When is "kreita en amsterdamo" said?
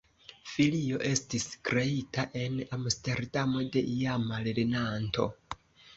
1.69-3.65